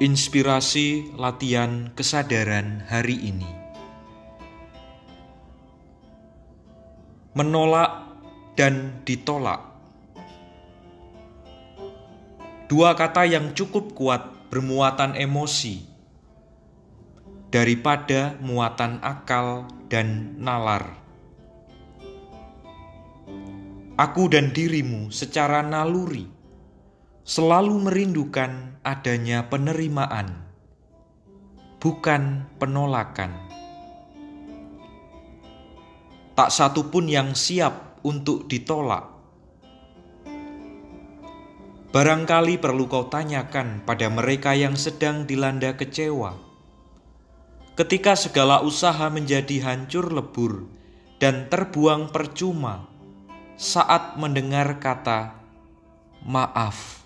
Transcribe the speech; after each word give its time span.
Inspirasi 0.00 1.12
latihan 1.20 1.92
kesadaran 1.92 2.80
hari 2.88 3.28
ini 3.28 3.44
menolak 7.36 8.08
dan 8.56 9.04
ditolak. 9.04 9.60
Dua 12.72 12.96
kata 12.96 13.28
yang 13.28 13.52
cukup 13.52 13.92
kuat 13.92 14.48
bermuatan 14.48 15.12
emosi 15.12 15.84
daripada 17.52 18.40
muatan 18.40 18.96
akal 19.04 19.68
dan 19.92 20.40
nalar. 20.40 20.88
Aku 24.00 24.32
dan 24.32 24.56
dirimu 24.56 25.12
secara 25.12 25.60
naluri 25.60 26.31
selalu 27.22 27.86
merindukan 27.86 28.82
adanya 28.82 29.46
penerimaan, 29.46 30.42
bukan 31.78 32.50
penolakan. 32.58 33.30
Tak 36.34 36.50
satu 36.50 36.90
pun 36.90 37.06
yang 37.06 37.38
siap 37.38 38.02
untuk 38.02 38.50
ditolak. 38.50 39.06
Barangkali 41.92 42.56
perlu 42.58 42.88
kau 42.88 43.06
tanyakan 43.06 43.84
pada 43.84 44.08
mereka 44.08 44.56
yang 44.56 44.74
sedang 44.74 45.28
dilanda 45.28 45.76
kecewa. 45.76 46.34
Ketika 47.78 48.18
segala 48.18 48.64
usaha 48.64 49.12
menjadi 49.12 49.62
hancur 49.62 50.10
lebur 50.10 50.66
dan 51.22 51.46
terbuang 51.52 52.10
percuma 52.10 52.88
saat 53.60 54.16
mendengar 54.16 54.80
kata 54.80 55.36
"maaf" 56.24 57.01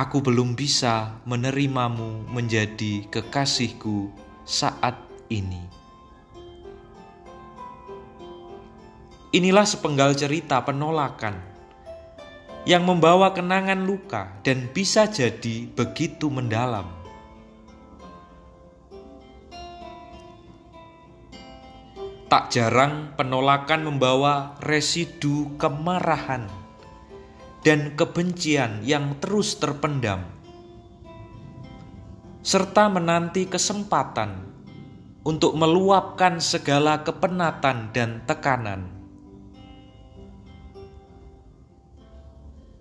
aku 0.00 0.24
belum 0.24 0.56
bisa 0.56 1.20
menerimamu 1.28 2.24
menjadi 2.32 3.04
kekasihku 3.12 4.08
saat 4.48 4.96
ini. 5.28 5.60
Inilah 9.36 9.68
sepenggal 9.68 10.16
cerita 10.16 10.64
penolakan 10.64 11.36
yang 12.64 12.88
membawa 12.88 13.36
kenangan 13.36 13.84
luka 13.84 14.40
dan 14.40 14.72
bisa 14.72 15.04
jadi 15.04 15.68
begitu 15.68 16.32
mendalam. 16.32 16.88
Tak 22.30 22.48
jarang 22.56 23.12
penolakan 23.20 23.84
membawa 23.84 24.56
residu 24.64 25.60
kemarahan 25.60 26.69
dan 27.60 27.92
kebencian 27.92 28.80
yang 28.80 29.16
terus 29.20 29.56
terpendam, 29.60 30.24
serta 32.40 32.88
menanti 32.88 33.44
kesempatan 33.44 34.48
untuk 35.22 35.52
meluapkan 35.52 36.40
segala 36.40 37.04
kepenatan 37.04 37.92
dan 37.92 38.24
tekanan. 38.24 38.88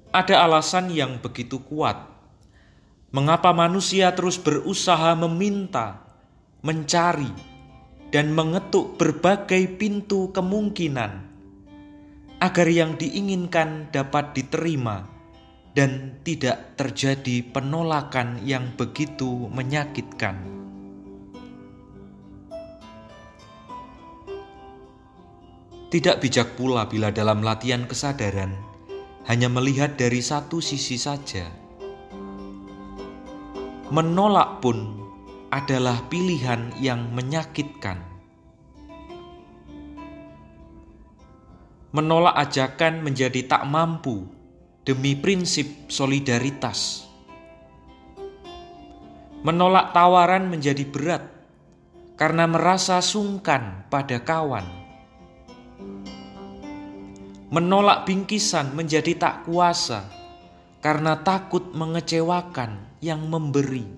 Ada 0.09 0.47
alasan 0.47 0.89
yang 0.89 1.21
begitu 1.21 1.61
kuat 1.61 2.09
mengapa 3.09 3.53
manusia 3.53 4.13
terus 4.13 4.37
berusaha 4.37 5.13
meminta, 5.17 6.01
mencari, 6.61 7.29
dan 8.09 8.33
mengetuk 8.33 8.97
berbagai 8.97 9.77
pintu 9.77 10.33
kemungkinan 10.33 11.28
agar 12.39 12.67
yang 12.71 12.95
diinginkan 12.95 13.91
dapat 13.91 14.31
diterima 14.31 15.03
dan 15.75 16.23
tidak 16.23 16.79
terjadi 16.79 17.43
penolakan 17.51 18.41
yang 18.47 18.73
begitu 18.79 19.47
menyakitkan. 19.51 20.59
Tidak 25.89 26.21
bijak 26.21 26.53
pula 26.53 26.85
bila 26.85 27.09
dalam 27.09 27.41
latihan 27.41 27.83
kesadaran 27.89 28.53
hanya 29.29 29.49
melihat 29.49 29.97
dari 29.97 30.21
satu 30.21 30.61
sisi 30.61 30.97
saja. 30.97 31.49
Menolak 33.89 34.61
pun 34.61 35.01
adalah 35.49 35.97
pilihan 36.09 36.73
yang 36.77 37.09
menyakitkan. 37.13 38.08
Menolak 41.89 42.37
ajakan 42.37 43.01
menjadi 43.01 43.49
tak 43.49 43.65
mampu 43.65 44.29
demi 44.85 45.17
prinsip 45.17 45.89
solidaritas. 45.89 47.09
Menolak 49.41 49.95
tawaran 49.95 50.53
menjadi 50.53 50.85
berat 50.85 51.23
karena 52.13 52.45
merasa 52.45 53.01
sungkan 53.01 53.89
pada 53.89 54.21
kawan. 54.21 54.67
Menolak 57.49 58.05
bingkisan 58.05 58.77
menjadi 58.77 59.17
tak 59.17 59.35
kuasa 59.49 60.05
karena 60.85 61.17
takut 61.25 61.73
mengecewakan 61.73 63.01
yang 63.01 63.25
memberi. 63.25 63.89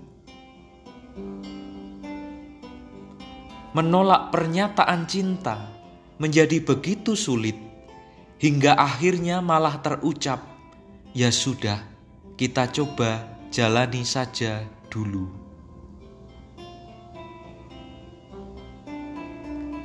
Menolak 3.75 4.31
pernyataan 4.31 5.03
cinta 5.11 5.59
menjadi 6.15 6.63
begitu 6.63 7.19
sulit 7.19 7.70
hingga 8.41 8.73
akhirnya 8.73 9.37
malah 9.37 9.77
terucap, 9.85 10.41
"Ya 11.13 11.29
sudah, 11.29 11.85
kita 12.41 12.65
coba 12.73 13.21
jalani 13.53 14.01
saja 14.01 14.65
dulu." 14.89 15.29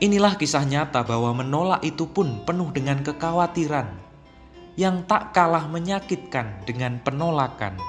Inilah 0.00 0.41
kisah 0.41 0.65
nyata 0.65 1.05
bahwa 1.05 1.37
menolak 1.37 1.84
itu 1.84 2.09
pun 2.09 2.45
penuh 2.49 2.72
dengan 2.72 3.00
kekhawatiran 3.05 3.93
yang 4.77 5.05
tak 5.09 5.33
kalah 5.33 5.69
menyakitkan 5.69 6.65
dengan 6.69 7.00
penolakan. 7.00 7.81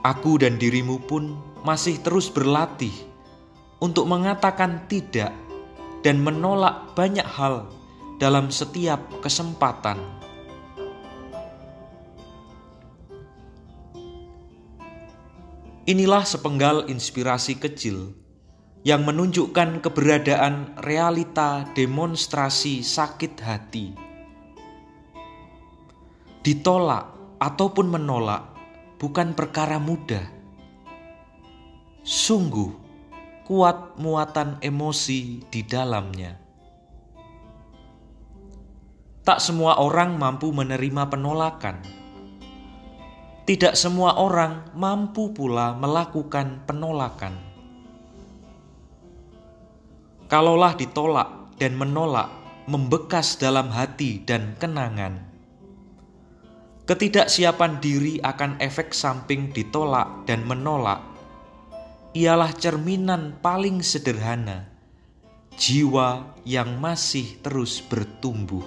Aku 0.00 0.40
dan 0.40 0.56
dirimu 0.56 1.00
pun 1.04 1.36
masih 1.64 2.00
terus 2.00 2.32
berlatih 2.32 2.92
untuk 3.80 4.08
mengatakan 4.08 4.84
tidak 4.88 5.32
dan 6.00 6.20
menolak 6.20 6.96
banyak 6.96 7.26
hal 7.26 7.68
dalam 8.20 8.52
setiap 8.52 9.00
kesempatan. 9.24 9.96
Inilah 15.88 16.22
sepenggal 16.22 16.86
inspirasi 16.86 17.58
kecil 17.58 18.14
yang 18.86 19.04
menunjukkan 19.04 19.84
keberadaan 19.84 20.78
realita 20.80 21.66
demonstrasi 21.74 22.80
sakit 22.80 23.34
hati. 23.42 23.92
Ditolak 26.40 27.36
ataupun 27.42 27.92
menolak 27.92 28.54
bukan 28.96 29.36
perkara 29.36 29.76
mudah. 29.76 30.24
Sungguh, 32.00 32.89
kuat 33.50 33.98
muatan 33.98 34.62
emosi 34.62 35.42
di 35.50 35.66
dalamnya. 35.66 36.38
Tak 39.26 39.42
semua 39.42 39.82
orang 39.82 40.14
mampu 40.14 40.54
menerima 40.54 41.10
penolakan. 41.10 41.82
Tidak 43.42 43.74
semua 43.74 44.22
orang 44.22 44.70
mampu 44.78 45.34
pula 45.34 45.74
melakukan 45.74 46.62
penolakan. 46.62 47.34
Kalaulah 50.30 50.78
ditolak 50.78 51.58
dan 51.58 51.74
menolak 51.74 52.30
membekas 52.70 53.34
dalam 53.34 53.66
hati 53.74 54.22
dan 54.22 54.54
kenangan. 54.62 55.26
Ketidaksiapan 56.86 57.82
diri 57.82 58.22
akan 58.22 58.62
efek 58.62 58.94
samping 58.94 59.50
ditolak 59.50 60.22
dan 60.30 60.46
menolak 60.46 61.09
ialah 62.10 62.50
cerminan 62.58 63.38
paling 63.38 63.86
sederhana 63.86 64.66
jiwa 65.54 66.34
yang 66.42 66.82
masih 66.82 67.38
terus 67.38 67.78
bertumbuh. 67.78 68.66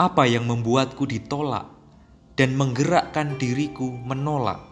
Apa 0.00 0.24
yang 0.24 0.48
membuatku 0.48 1.04
ditolak 1.04 1.68
dan 2.40 2.56
menggerakkan 2.56 3.36
diriku 3.36 3.92
menolak? 3.92 4.64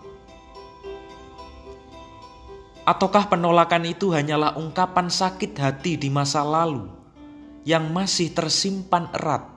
Ataukah 2.88 3.28
penolakan 3.28 3.84
itu 3.84 4.08
hanyalah 4.08 4.56
ungkapan 4.56 5.12
sakit 5.12 5.52
hati 5.56 6.00
di 6.00 6.08
masa 6.08 6.40
lalu 6.44 6.88
yang 7.68 7.92
masih 7.92 8.32
tersimpan 8.32 9.12
erat? 9.12 9.53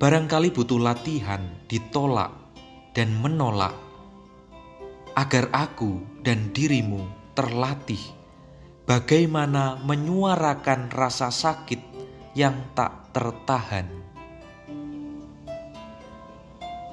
Barangkali 0.00 0.48
butuh 0.48 0.80
latihan 0.80 1.44
ditolak 1.68 2.32
dan 2.96 3.20
menolak, 3.20 3.76
agar 5.12 5.52
aku 5.52 6.00
dan 6.24 6.56
dirimu 6.56 7.04
terlatih 7.36 8.00
bagaimana 8.88 9.76
menyuarakan 9.84 10.88
rasa 10.88 11.28
sakit 11.28 11.84
yang 12.32 12.56
tak 12.72 13.12
tertahan. 13.12 13.92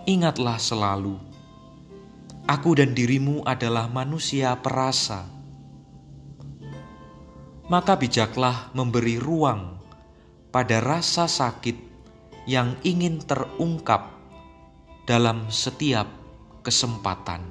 Ingatlah 0.04 0.60
selalu, 0.60 1.16
aku 2.44 2.76
dan 2.76 2.92
dirimu 2.92 3.40
adalah 3.48 3.88
manusia 3.88 4.52
perasa. 4.60 5.32
Maka 7.72 7.96
bijaklah 7.96 8.68
memberi 8.76 9.16
ruang 9.16 9.80
pada 10.52 10.84
rasa 10.84 11.32
sakit 11.32 11.87
yang 12.48 12.80
ingin 12.88 13.20
terungkap 13.20 14.08
dalam 15.04 15.52
setiap 15.52 16.08
kesempatan. 16.64 17.44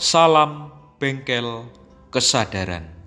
Salam 0.00 0.72
bengkel 0.96 1.68
kesadaran. 2.08 3.03